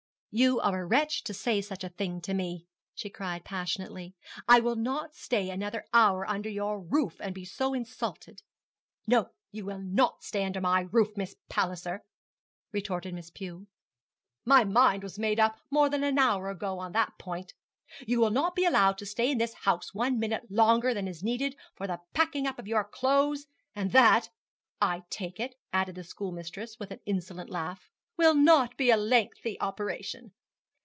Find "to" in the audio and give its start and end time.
1.25-1.33, 2.21-2.33, 7.17-7.31, 18.99-19.05